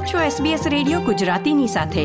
આપ 0.00 0.06
છો 0.06 0.44
SBS 0.44 0.68
radio 0.68 1.00
ગુજરાતીની 1.00 1.66
સાથે. 1.66 2.04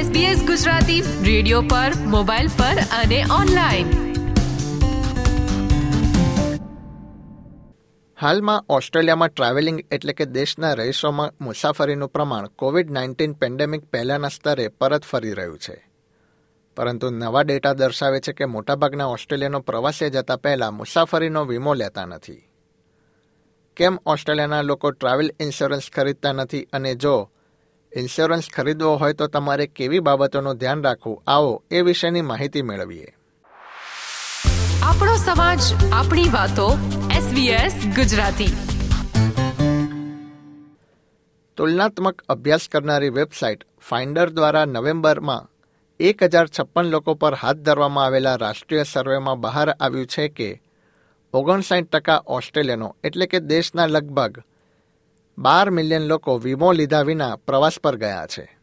SBS 0.00 0.46
ગુજરાતી 0.46 1.00
રેડિયો 1.00 1.62
પર 1.62 1.92
મોબાઈલ 2.06 2.46
પર 2.46 2.78
અને 3.02 3.24
ઓનલાઈન. 3.40 3.86
હાલમાં 8.20 8.64
ઓસ્ટ્રેલિયામાં 8.68 9.28
ટ્રાવેલિંગ 9.28 9.80
એટલે 9.90 10.12
કે 10.12 10.24
દેશના 10.24 10.72
રહીશોમાં 10.72 11.44
મુસાફરીનું 11.44 12.08
પ્રમાણ 12.08 12.48
કોવિડ 12.48 12.90
નાઇન્ટીન 12.90 13.32
પેન્ડેમિક 13.32 13.84
પહેલાના 13.84 14.28
સ્તરે 14.28 14.68
પરત 14.68 15.02
ફરી 15.04 15.32
રહ્યું 15.32 15.58
છે. 15.58 15.88
પરંતુ 16.76 17.10
નવા 17.10 17.42
ડેટા 17.42 17.72
દર્શાવે 17.72 18.20
છે 18.20 18.32
કે 18.32 18.44
મોટાભાગના 18.44 19.06
ઓસ્ટ્રેલિયાનો 19.06 19.60
પ્રવાસે 19.60 20.10
જતા 20.10 20.36
પહેલા 20.36 20.70
મુસાફરીનો 20.70 21.44
વીમો 21.44 21.74
લેતા 21.74 22.06
નથી. 22.06 22.48
કેમ 23.76 23.98
ઓસ્ટ્રેલિયાના 24.06 24.62
લોકો 24.62 24.90
ટ્રાવેલ 24.90 25.30
ઇન્સ્યોરન્સ 25.40 25.82
ખરીદતા 25.94 26.32
નથી? 26.32 26.62
અને 26.62 26.94
જો 26.94 27.30
ઇન્સ્યોરન્સ 27.96 28.42
ખરીદવો 28.54 28.94
હોય 28.94 29.12
તો 29.12 29.26
તમારે 29.26 29.66
કેવી 29.66 29.98
બાબતોનું 29.98 30.56
ધ્યાન 30.56 30.82
રાખવું? 30.82 31.22
આવો 31.26 31.62
એ 31.70 31.80
વિશેની 31.80 32.22
માહિતી 32.22 32.62
મેળવીએ. 32.62 33.08
આપણો 34.82 35.16
સમાજ 35.16 35.60
આપણી 35.92 36.28
વાતો 36.28 36.78
SBS 37.10 37.94
ગુજરાતી. 37.94 38.56
તુલનાત્મક 41.56 42.22
અભ્યાસ 42.22 42.60
કરનારી 42.72 43.08
વેબસાઇટ 43.08 43.64
ફાઇન્ડર 43.88 44.30
દ્વારા 44.30 44.64
નવેમ્બરમાં 44.64 45.50
એક 46.00 46.22
હજાર 46.22 46.46
છપ્પન 46.46 46.82
લોકો 46.82 47.14
પર 47.14 47.34
હાથ 47.34 47.56
ધરવામાં 47.56 48.04
આવેલા 48.04 48.36
રાષ્ટ્રીય 48.36 48.82
સર્વેમાં 48.82 49.40
બહાર 49.40 49.70
આવ્યું 49.70 50.06
છે 50.06 50.28
કે 50.28 50.62
ઓગણસાઠ 51.34 51.84
ટકા 51.84 52.22
ઓસ્ટ્રેલિયનો, 52.26 52.96
એટલે 53.04 53.26
કે 53.26 53.38
દેશના 53.38 53.86
લગભગ 53.86 54.42
બાર 55.38 55.70
મિલિયન 55.70 56.02
લોકો 56.02 56.38
વીમો 56.38 56.72
લીધા 56.72 57.02
વિના 57.02 57.36
પ્રવાસ 57.36 57.78
પર 57.78 57.96
ગયા 57.96 58.26
છે. 58.26 58.58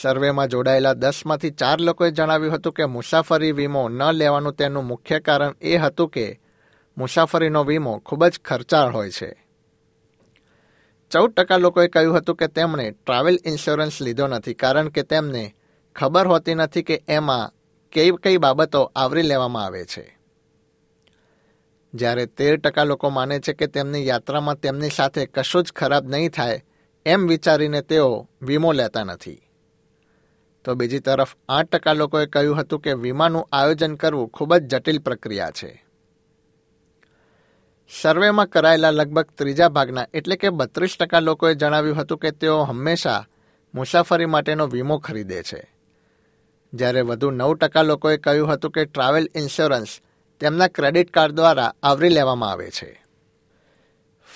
સર્વેમાં 0.00 0.48
જોડાયેલા 0.48 0.92
દસમાંથી 0.92 1.50
ચાર 1.50 1.80
લોકોએ 1.80 2.10
જણાવ્યું 2.10 2.54
હતું 2.54 2.72
કે 2.72 2.84
મુસાફરી 2.84 3.52
વીમો 3.52 3.88
ન 3.88 4.10
લેવાનું 4.12 4.52
તેનું 4.52 4.84
મુખ્ય 4.84 5.20
કારણ 5.20 5.54
એ 5.60 5.76
હતું 5.76 6.08
કે 6.08 6.40
મુસાફરીનો 6.98 7.64
વીમો 7.64 7.98
ખૂબ 7.98 8.26
જ 8.26 8.40
ખર્ચાળ 8.44 8.92
હોય 8.92 9.10
છે. 9.10 9.46
ચૌદ 11.10 11.30
ટકા 11.30 11.56
લોકોએ 11.56 11.88
કહ્યું 11.88 12.18
હતું 12.18 12.36
કે 12.36 12.46
તેમણે 12.46 12.90
ટ્રાવેલ 12.90 13.38
ઇન્સ્યોરન્સ 13.44 14.02
લીધો 14.02 14.26
નથી 14.26 14.54
કારણ 14.54 14.88
કે 14.88 15.02
તેમને 15.02 15.54
ખબર 15.96 16.26
હોતી 16.26 16.54
નથી 16.54 16.82
કે 16.82 17.02
એમાં 17.08 17.52
કઈ 17.92 18.10
કઈ 18.10 18.36
બાબતો 18.36 18.92
આવરી 18.96 19.22
લેવામાં 19.22 19.64
આવે 19.64 19.84
છે. 19.84 20.19
જ્યારે 21.94 22.26
તેર 22.26 22.56
ટકા 22.56 22.84
લોકો 22.84 23.10
માને 23.10 23.40
છે 23.40 23.52
કે 23.52 23.66
તેમની 23.66 24.06
યાત્રામાં 24.06 24.54
તેમની 24.54 24.90
સાથે 24.90 25.26
કશું 25.26 25.62
જ 25.62 25.72
ખરાબ 25.72 26.08
નહીં 26.08 26.30
થાય, 26.30 26.64
એમ 27.06 27.26
વિચારીને 27.26 27.82
તેઓ 27.82 28.28
વીમો 28.42 28.72
લેતા 28.72 29.04
નથી. 29.04 29.42
તો 30.64 30.74
બીજી 30.74 30.98
તરફ 30.98 31.36
આઠ 31.48 31.68
ટકા 31.68 31.92
લોકોએ 31.92 32.26
કહ્યું 32.26 32.60
હતું 32.60 32.80
કે 32.80 32.92
વીમાનું 32.92 33.48
આયોજન 33.52 33.94
કરવું 33.94 34.28
ખૂબ 34.28 34.56
જ 34.56 34.66
જટિલ 34.66 34.98
પ્રક્રિયા 34.98 35.50
છે. 35.50 35.84
સર્વેમાં 38.02 38.46
કરાયેલા 38.46 38.90
લગભગ 38.90 39.26
ત્રીજા 39.34 39.68
ભાગના 39.68 40.06
એટલે 40.14 40.36
કે 40.36 40.50
બત્રીસ 40.50 40.96
ટકા 41.00 41.20
લોકોએ 41.20 41.54
જણાવ્યું 41.54 41.96
હતું 41.96 42.18
કે 42.18 42.30
તેઓ 42.30 42.62
હંમેશા 42.62 43.26
મુસાફરી 43.74 44.26
માટેનો 44.26 44.66
વીમો 44.66 44.98
ખરીદે 44.98 45.42
છે. 45.42 45.74
જ્યારે 46.74 47.00
વધુ 47.00 47.30
નવ 47.30 47.54
ટકા 47.54 47.82
લોકોએ 47.82 48.16
કહ્યું 48.16 48.54
હતું 48.54 48.70
કે 48.70 48.84
ટ્રાવેલ 48.84 49.28
ઇન્સ્યોરન્સ 49.34 50.00
તેમના 50.40 50.68
ક્રેડિટ 50.68 51.10
કાર્ડ 51.10 51.32
દ્વારા 51.32 51.74
આવરી 51.82 52.08
લેવામાં 52.08 52.50
આવે 52.50 52.70
છે. 52.70 53.04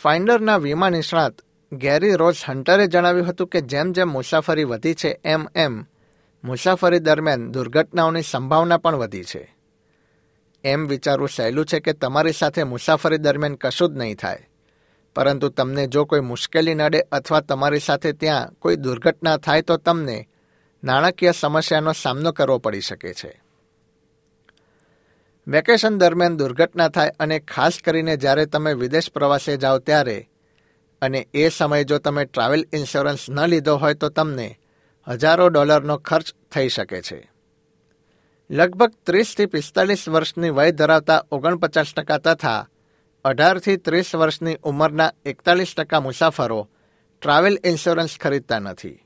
ફાઇન્ડરના 0.03 0.57
વીમા 0.57 0.91
નિષ્ણાત 0.91 1.33
ગેરી 1.73 2.13
રોઝ 2.13 2.37
હન્ટરે 2.49 2.87
જણાવ્યું 2.87 3.29
હતું 3.29 3.47
કે 3.47 3.61
જેમ 3.61 3.93
જેમ 3.93 4.09
મુસાફરી 4.09 4.65
વધી 4.65 4.95
છે, 4.95 5.21
એમ 5.25 5.49
એમ 5.55 5.85
મુસાફરી 6.45 6.99
દરમિયાન 6.99 7.53
દુર્ઘટનાઓની 7.53 8.23
સંભાવના 8.23 8.77
પણ 8.77 8.97
વધી 8.97 9.25
છે. 9.25 9.57
એમ 10.65 10.87
વિચારવું 10.87 11.29
સહેલું 11.29 11.67
છે 11.67 11.81
કે 11.81 11.93
તમારી 11.93 12.33
સાથે 12.33 12.63
મુસાફરી 12.63 13.19
દરમિયાન 13.19 13.55
કશું 13.55 13.95
જ 13.95 13.97
નહીં 13.97 14.17
થાય. 14.17 14.49
પરંતુ 15.17 15.49
તમને 15.49 15.87
જો 15.87 16.05
કોઈ 16.05 16.21
મુશ્કેલી 16.21 16.75
નડે 16.75 17.01
અથવા 17.01 17.41
તમારી 17.41 17.79
સાથે 17.79 18.13
ત્યાં 18.13 18.53
કોઈ 18.53 18.77
દુર્ઘટના 18.77 19.37
થાય 19.37 19.63
તો 19.63 19.77
તમને 19.77 20.29
નાણાકીય 20.85 21.33
સમસ્યાનો 21.33 21.93
સામનો 21.93 22.33
કરવો 22.33 22.59
પડી 22.59 22.81
શકે 22.81 23.15
છે. 23.15 23.44
વેકેશન 25.47 25.99
દરમિયાન 25.99 26.39
દુર્ઘટના 26.39 26.89
થાય 26.89 27.11
અને 27.21 27.39
ખાસ 27.39 27.79
કરીને 27.85 28.17
જ્યારે 28.17 28.47
તમે 28.47 28.75
વિદેશ 28.75 29.11
પ્રવાસે 29.13 29.57
જાઓ 29.57 29.79
ત્યારે, 29.79 30.29
અને 31.03 31.29
એ 31.35 31.49
સમયે 31.49 31.85
જો 31.85 31.99
તમે 31.99 32.25
ટ્રાવેલ 32.25 32.67
ઇન્સ્યોરન્સ 32.73 33.31
ન 33.31 33.47
લીધો 33.47 33.77
હોય 33.77 33.95
તો 33.95 34.09
તમને 34.09 34.59
હજારો 35.07 35.49
ડોલરનો 35.49 35.97
ખર્ચ 35.99 36.35
થઈ 36.53 36.69
શકે 36.69 37.03
છે. 37.03 37.31
લગભગ 38.51 38.93
ત્રીસથી 39.07 39.47
પિસ્તાલીસ 39.47 40.09
વર્ષની 40.09 40.51
વય 40.51 40.71
ધરાવતા 40.71 41.25
ઓગણપચાસ 41.31 41.95
ટકા 41.95 42.19
તથા 42.19 42.69
અઢારથી 43.25 43.77
ત્રીસ 43.77 44.15
વર્ષની 44.15 44.57
ઉંમરના 44.63 45.13
એકતાલીસ 45.25 45.75
ટકા 45.75 46.01
મુસાફરો 46.01 46.69
ટ્રાવેલ 47.23 47.59
ઇન્સ્યોરન્સ 47.65 48.19
ખરીદતા 48.21 48.59
નથી. 48.59 49.05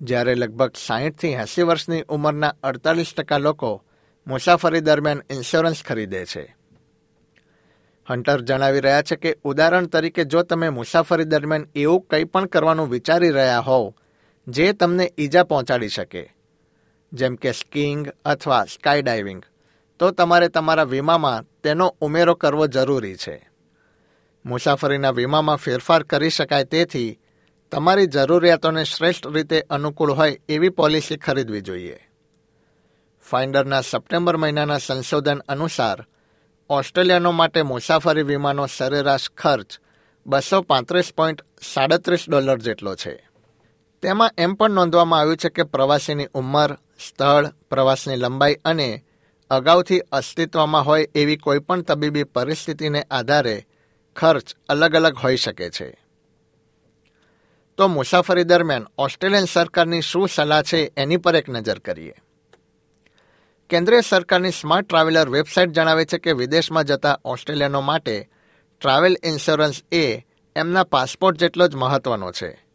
જ્યારે 0.00 0.34
લગભગ 0.34 0.72
સાહીઠથી 0.86 1.32
એંસી 1.32 1.62
વર્ષની 1.62 2.02
ઉંમરના 2.08 2.54
અડતાલીસ 2.62 3.14
ટકા 3.14 3.38
લોકો 3.38 3.82
મુસાફરી 4.26 4.80
દરમિયાન 4.80 5.22
ઇન્સ્યોરન્સ 5.30 5.84
ખરીદે 5.84 6.26
છે. 6.26 6.56
હન્ટર 8.08 8.40
જણાવી 8.40 8.80
રહ્યા 8.80 9.02
છે 9.02 9.16
કે, 9.16 9.36
ઉદાહરણ 9.44 9.86
તરીકે 9.86 10.24
જો 10.24 10.42
તમે 10.42 10.68
મુસાફરી 10.68 11.24
દરમિયાન 11.24 11.66
એવું 11.74 12.00
કંઈ 12.00 12.24
પણ 12.24 12.46
કરવાનું 12.46 12.90
વિચારી 12.90 13.30
રહ્યા 13.30 13.58
હોવ, 13.58 13.94
જે 14.48 14.72
તમને 14.72 15.12
ઈજા 15.18 15.44
પહોંચાડી 15.44 15.88
શકે, 15.88 16.34
જેમ 17.12 17.36
કે 17.36 17.52
સ્કીઇંગ 17.52 18.08
અથવા 18.24 18.64
સ્કાય 18.64 19.02
ડાઇવિંગ 19.02 19.42
તો 19.98 20.10
તમારે 20.10 20.48
તમારા 20.48 20.82
વીમામાં 20.82 21.44
તેનો 21.62 21.96
ઉમેરો 22.00 22.34
કરવો 22.34 22.66
જરૂરી 22.66 23.16
છે. 23.16 23.50
મુસાફરીના 24.46 25.10
વીમામાં 25.10 25.56
ફેરફાર 25.56 26.02
કરી 26.02 26.30
શકાય 26.30 26.64
તેથી 26.64 27.18
તમારી 27.72 28.06
જરૂરિયાતોને 28.06 28.84
શ્રેષ્ઠ 28.84 29.26
રીતે 29.26 29.60
અનુકૂળ 29.60 30.12
હોય 30.12 30.38
એવી 30.48 30.68
પોલિસી 30.68 31.16
ખરીદવી 31.16 31.60
જોઈએ. 31.60 32.05
ફાઇન્ડરના 33.30 33.80
સપ્ટેમ્બર 33.80 34.36
મહિનાના 34.36 34.78
સંશોધન 34.78 35.38
અનુસાર, 35.38 36.04
ઓસ્ટ્રેલિયાનો 36.70 37.30
માટે 37.30 37.62
મુસાફરી 37.62 38.22
વીમાનો 38.22 38.66
સરેરાશ 38.66 39.30
ખર્ચ 39.30 39.78
બસો 40.26 40.62
પાંત્રીસ 40.62 41.12
પોઈન્ટ 41.16 41.42
સાડત્રીસ 41.74 42.24
ડોલર 42.28 42.58
જેટલો 42.58 42.94
છે. 42.94 43.28
તેમાં 44.02 44.30
એમ 44.38 44.54
પણ 44.54 44.70
નોંધવામાં 44.70 45.20
આવ્યું 45.20 45.36
છે 45.36 45.48
કે 45.48 45.62
પ્રવાસીની 45.62 46.26
ઉંમર, 46.34 46.74
સ્થળ, 47.08 47.46
પ્રવાસની 47.70 48.16
લંબાઈ 48.16 48.54
અને 48.54 49.04
અગાઉથી 49.50 50.00
અસ્તિત્વમાં 50.00 50.86
હોય 50.86 51.08
એવી 51.14 51.36
કોઈપણ 51.36 51.80
તબીબી 51.80 52.24
પરિસ્થિતિને 52.24 53.06
આધારે 53.10 53.66
ખર્ચ 54.16 54.54
અલગ 54.68 54.94
અલગ 54.94 55.16
હોઈ 55.16 55.36
શકે 55.36 55.70
છે. 55.70 56.04
તો 57.76 57.88
મુસાફરી 57.88 58.44
દરમિયાન 58.44 58.86
ઓસ્ટ્રેલિયન 58.98 59.44
સરકારની 59.44 60.00
શું 60.00 60.28
સલાહ 60.28 60.62
છે 60.62 60.92
એની 60.96 61.16
પર 61.16 61.36
એક 61.36 61.48
નજર 61.48 61.78
કરીએ. 61.78 62.14
કેન્દ્રીય 63.70 64.00
સરકારની 64.00 64.50
સ્માર્ટ 64.50 64.86
ટ્રાવેલર 64.86 65.28
વેબસાઇટ 65.28 65.70
જણાવે 65.70 66.04
છે 66.04 66.18
કે 66.18 66.32
વિદેશમાં 66.32 66.84
જતા 66.84 67.20
ઓસ્ટ્રેલિયનો 67.24 67.80
માટે 67.80 68.28
ટ્રાવેલ 68.80 69.16
ઇન્સ્યોરન્સ 69.24 69.82
એ 69.92 70.18
એમના 70.56 70.84
પાસપોર્ટ 70.84 71.38
જેટલો 71.38 71.68
જ 71.68 71.74
મહત્વનો 71.74 72.32
છે. 72.32 72.66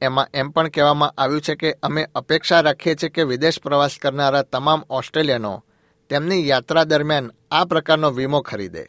એમાં 0.00 0.28
એમ 0.34 0.50
પણ 0.50 0.68
કહેવામાં 0.68 1.10
આવ્યું 1.18 1.40
છે 1.40 1.54
કે 1.54 1.72
અમે 1.82 2.06
અપેક્ષા 2.14 2.60
રાખીએ 2.60 2.94
છીએ 2.94 3.08
કે 3.08 3.22
વિદેશ 3.22 3.60
પ્રવાસ 3.60 3.90
કરનારા 4.02 4.42
તમામ 4.42 4.84
ઓસ્ટ્રેલિયનો 4.90 5.64
તેમની 6.10 6.48
યાત્રા 6.48 6.84
દરમિયાન 6.84 7.30
આ 7.50 7.64
પ્રકારનો 7.64 8.10
વીમો 8.10 8.40
ખરીદે. 8.40 8.86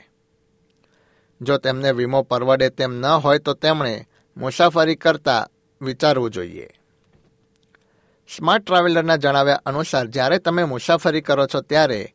જો 1.41 1.57
તેમને 1.57 1.91
વીમો 1.91 2.21
પરવડે 2.21 2.69
તેમ 2.69 2.93
ન 2.93 3.05
હોય 3.05 3.39
તો 3.39 3.53
તેમણે 3.53 4.07
મુસાફરી 4.37 4.95
કરતા 4.95 5.47
વિચારવું 5.81 6.31
જોઈએ. 6.31 6.69
સ્માર્ટ 8.27 8.63
ટ્રાવેલરના 8.63 9.15
જણાવ્યા 9.15 9.61
અનુસાર, 9.65 10.07
જ્યારે 10.07 10.37
તમે 10.37 10.63
મુસાફરી 10.63 11.21
કરો 11.21 11.47
છો 11.47 11.61
ત્યારે 11.61 12.13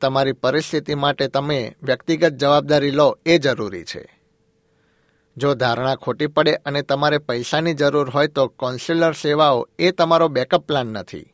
તમારી 0.00 0.32
પરિસ્થિતિ 0.32 0.94
માટે 0.94 1.28
તમે 1.28 1.76
વ્યક્તિગત 1.82 2.32
જવાબદારી 2.32 2.90
લો, 2.90 3.18
એ 3.26 3.38
જરૂરી 3.38 3.84
છે. 3.84 4.22
જો 5.36 5.54
ધારણા 5.54 5.94
ખોટી 5.94 6.26
પડે 6.26 6.54
અને 6.54 6.82
તમારે 6.82 7.18
પૈસાની 7.18 7.74
જરૂર 7.74 8.10
હોય 8.10 8.26
તો 8.26 8.48
કોન્સ્યુલર 8.48 9.12
સેવાઓ 9.12 9.68
એ 9.78 9.90
તમારો 9.90 10.28
બેકઅપ 10.28 10.66
પ્લાન 10.66 10.86
નથી. 10.86 11.32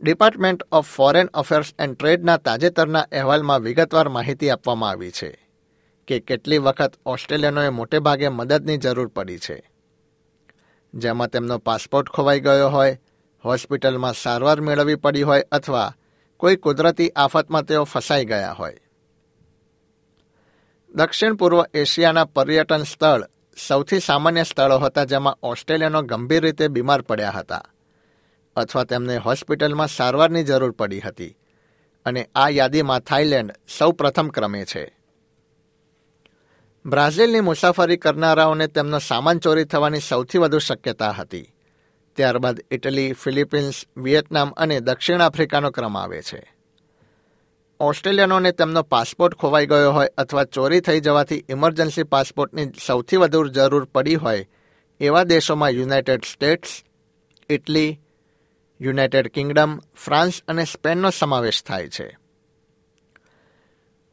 Department 0.00 0.62
of 0.72 0.88
foreign 0.88 1.26
affairs 1.26 1.74
and 1.78 1.96
ટ્રેડના 1.96 2.36
તાજેતરના 2.36 3.00
અહેવાલમાં 3.00 3.60
વિગતવાર 3.60 4.08
માહિતી 4.08 4.50
આપવામાં 4.50 4.90
આવી 4.90 5.10
છે 5.10 5.48
કે 6.08 6.20
કેટલી 6.20 6.58
વખત 6.58 6.92
ઓસ્ટ્રેલિયનોએ 7.06 7.68
મોટેભાગે 7.68 8.28
મદદની 8.28 8.76
જરૂર 8.76 9.06
પડી 9.06 9.38
છે. 9.38 9.69
જેમાં 10.94 11.28
તેમનો 11.28 11.58
પાસપોર્ટ 11.58 12.08
ખોવાઈ 12.08 12.40
ગયો 12.40 12.68
હોય, 12.68 13.00
હોસ્પિટલમાં 13.44 14.12
સારવાર 14.12 14.60
મેળવવી 14.60 14.94
પડી 14.94 15.22
હોય 15.22 15.44
અથવા 15.52 15.94
કોઈ 16.36 16.56
કુદરતી 16.56 17.10
આફતમાં 17.10 17.62
તેઓ 17.62 17.84
ફસાઈ 17.84 18.24
ગયા 18.24 18.52
હોય. 18.52 18.76
દક્ષિણ 20.94 21.34
પૂર્વ 21.34 21.64
એશિયાના 21.74 22.24
પર્યટન 22.24 22.82
સ્થળ 22.82 23.22
સૌથી 23.68 24.00
સામાન્ય 24.00 24.42
સ્થળો 24.42 24.78
હતા 24.78 25.04
જેમાં 25.04 25.38
ઓસ્ટ્રેલિયનો 25.42 26.02
ગંભીર 26.02 26.42
રીતે 26.42 26.68
બીમાર 26.68 27.00
પડ્યા 27.00 27.30
હતા 27.30 27.64
અથવા 28.56 28.84
તેમને 28.84 29.16
હોસ્પિટલમાં 29.16 29.88
સારવારની 29.88 30.44
જરૂર 30.44 30.70
પડી 30.70 31.00
હતી. 31.00 31.36
અને 32.04 32.28
આ 32.34 32.48
યાદીમાં 32.48 33.00
થાઇલેન્ડ 33.00 33.54
સૌ 33.78 33.92
પ્રથમ 33.92 34.28
ક્રમે 34.28 34.64
છે. 34.64 34.99
બ્રાઝિલની 36.86 37.40
મુસાફરી 37.40 37.96
કરનારાઓને 37.96 38.66
તેમનો 38.66 38.98
સામાન 38.98 39.38
ચોરી 39.38 39.64
થવાની 39.64 40.00
સૌથી 40.00 40.38
વધુ 40.38 40.58
શક્યતા 40.58 41.10
હતી. 41.10 41.54
ત્યારબાદ 42.16 42.60
ઇટલી, 42.70 43.12
ફિલિપિન્સ, 43.12 43.84
વિયેતનામ 43.96 44.50
અને 44.50 44.80
દક્ષિણ 44.80 45.20
આફ્રિકાનો 45.20 45.70
ક્રમ 45.70 45.98
આવે 45.98 46.22
છે. 46.22 46.54
ઓસ્ટ્રેલિયનોને 47.80 48.52
તેમનો 48.52 48.82
પાસપોર્ટ 48.82 49.34
ખોવાઈ 49.34 49.66
ગયો 49.66 49.92
હોય 49.92 50.08
અથવા 50.18 50.44
ચોરી 50.44 50.80
થઈ 50.80 51.00
જવાથી 51.00 51.44
ઇમરજન્સી 51.48 52.02
પાસપોર્ટની 52.02 52.66
સૌથી 52.86 53.16
વધુ 53.16 53.48
જરૂર 53.48 53.84
પડી 53.84 54.14
હોય 54.14 54.46
એવા 55.00 55.24
દેશોમાં 55.24 55.70
United 55.70 56.24
States, 56.24 56.84
Italy, 57.50 58.00
United 58.80 59.28
Kingdom, 59.28 59.78
France 59.78 60.42
અને 60.48 60.64
સ્પેનનો 60.64 61.10
સમાવેશ 61.10 61.64
થાય 61.64 61.88
છે. 61.88 62.19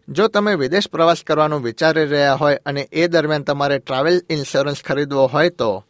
જો 0.09 0.27
તમે 0.27 0.55
વિદેશ 0.55 0.87
પ્રવાસ 0.87 1.23
કરવાનું 1.23 1.63
વિચારી 1.63 2.05
રહ્યા 2.05 2.35
હોય 2.35 2.59
અને 2.65 2.89
એ 2.91 3.07
દરમિયાન 3.07 3.43
તમારે 3.43 3.79
ટ્રાવેલ 3.79 4.21
ઇન્સ્યોરન્સ 4.29 4.83
ખરીદવો 4.83 5.27
હોય 5.27 5.49
તો 5.49 5.85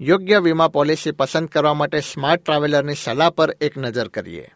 યોગ્ય 0.00 0.38
વીમા 0.38 0.68
પોલિસી 0.68 1.10
પસંદ 1.10 1.48
કરવા 1.48 1.74
માટે 1.74 2.00
સ્માર્ટ 2.00 2.42
ટ્રાવેલરની 2.42 2.94
સલાહ 2.94 3.30
પર 3.30 3.56
એક 3.60 3.76
નજર 3.76 4.08
કરીએ. 4.08 4.48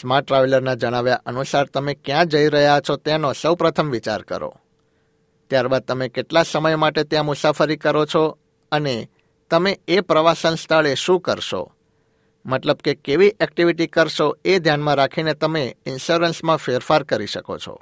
સ્માર્ટ 0.00 0.26
ટ્રાવેલરના 0.26 0.74
જણાવ્યા 0.74 1.22
અનુસાર 1.26 1.66
તમે 1.66 1.94
ક્યાં 1.94 2.26
જઈ 2.26 2.48
રહ્યા 2.48 2.80
છો 2.80 2.96
તેનો 2.96 3.32
સૌપ્રથમ 3.32 3.90
વિચાર 3.90 4.22
કરો. 4.22 4.54
ત્યારબાદ 5.50 5.82
તમે 5.82 6.08
કેટલા 6.08 6.42
સમય 6.42 6.76
માટે 6.76 7.04
ત્યાં 7.04 7.26
મુસાફરી 7.26 7.76
કરો 7.76 8.06
છો 8.06 8.38
અને 8.72 9.08
તમે 9.50 9.78
એ 9.88 10.00
પ્રવાસન 10.00 10.54
સ્થળે 10.54 10.94
શું 10.94 11.20
કરશો? 11.20 11.72
મતલબ 12.46 12.76
કે 12.76 12.94
કેવી 12.94 13.34
એક્ટિવિટી 13.40 13.86
કરશો 13.86 14.36
એ 14.44 14.58
ધ્યાનમાં 14.58 14.94
રાખીને 14.94 15.34
તમે 15.34 15.76
ઇન્સ્યોરન્સમાં 15.86 16.56
ફેરફાર 16.56 17.02
કરી 17.02 17.26
શકો 17.26 17.58
છો. 17.58 17.80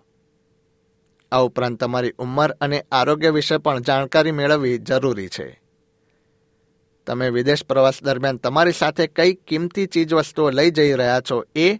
આ 1.34 1.42
ઉપરાંત 1.48 1.81
તમારી 1.81 2.14
ઉંમર 2.19 2.50
અને 2.60 2.78
આરોગ્ય 2.92 3.31
વિશે 3.31 3.56
પણ 3.56 3.81
જાણકારી 3.81 4.31
મેળવવી 4.31 4.78
જરૂરી 4.78 5.28
છે. 5.28 5.48
તમે 7.06 7.31
વિદેશ 7.31 7.64
પ્રવાસ 7.64 8.02
દરમિયાન 8.02 8.36
તમારી 8.36 8.72
સાથે 8.72 9.06
કઈ 9.06 9.34
કિંમતી 9.34 9.86
ચીજવસ્તુઓ 9.86 10.50
લઈ 10.50 10.70
જઈ 10.70 10.92
રહ્યા 10.92 11.20
છો 11.31 11.44
એ 11.56 11.75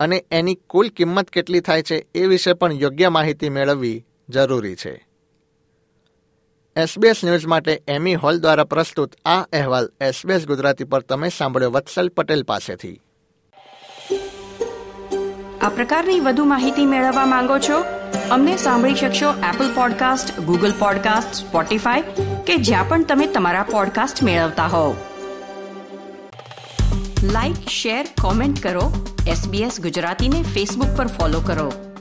અને 0.00 0.24
એની 0.30 0.54
કુલ 0.54 0.88
કિંમત 0.88 1.30
કેટલી 1.30 1.60
થાય 1.60 1.82
છે 1.82 2.06
એ 2.14 2.26
વિશે 2.26 2.52
પણ 2.52 2.72
યોગ્ય 2.72 3.08
માહિતી 3.08 3.48
મેળવવી 3.48 4.04
જરૂરી 4.28 4.76
છે. 4.76 5.06
એસબીએસ 6.76 7.24
ન્યૂઝ 7.24 7.46
માટે 7.46 7.82
એમી 7.88 8.14
હોલ 8.14 8.38
દ્વારા 8.40 8.64
પ્રસ્તુત 8.64 9.14
આ 9.24 9.40
અહેવાલ 9.52 9.90
એસબીએસ 10.00 10.46
ગુજરાતી 10.46 10.84
પર 10.84 11.00
તમે 11.00 11.28
સાંભળ્યો 11.28 11.70
વત્સલ 11.70 12.08
પટેલ 12.08 12.42
પાસેથી. 12.42 13.00
આ 15.62 15.68
પ્રકારની 15.68 16.20
વધુ 16.20 16.44
માહિતી 16.44 16.86
મેળવવા 16.86 17.26
માંગો 17.26 17.58
છો 17.58 17.78
અમને 18.30 18.56
સાંભળી 18.56 18.94
શકશો 18.94 19.30
Apple 19.30 19.74
podcast 19.74 20.40
Google 20.40 20.72
podcast 20.78 21.34
Spotify 21.34 22.02
કે 22.46 22.56
જ્યાં 22.56 22.88
પણ 22.88 23.04
તમે 23.04 23.26
તમારા 23.26 23.62
પોડકાસ્ટ 23.62 24.22
મેળવતા 24.22 24.66
હોવ. 24.66 24.96
લાઇક 27.22 27.68
શેર 27.68 28.06
કોમેન્ટ 28.22 28.62
કરો. 28.62 29.16
એસબીએસ 29.26 29.80
ગુજરાતીને 29.80 30.42
ફેસબુક 30.42 30.96
પર 30.96 31.06
ફોલો 31.06 31.40
કરો. 31.40 31.93